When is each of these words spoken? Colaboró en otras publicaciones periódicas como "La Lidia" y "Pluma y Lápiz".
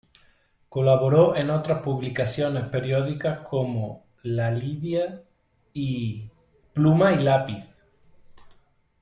Colaboró 0.67 1.35
en 1.35 1.51
otras 1.51 1.83
publicaciones 1.83 2.67
periódicas 2.69 3.45
como 3.47 4.07
"La 4.23 4.49
Lidia" 4.49 5.21
y 5.75 6.27
"Pluma 6.73 7.13
y 7.13 7.19
Lápiz". 7.21 7.63